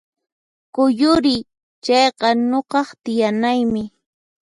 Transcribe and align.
Kuyuriy! 0.73 1.41
Chayqa 1.85 2.27
nuqaq 2.49 2.87
tiyanaymi 3.03 3.83